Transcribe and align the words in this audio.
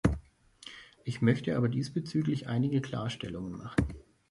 Ich 1.03 1.21
möchte 1.21 1.55
aber 1.55 1.69
diesbezüglich 1.69 2.47
einige 2.47 2.81
Klarstellungen 2.81 3.55
machen. 3.55 3.85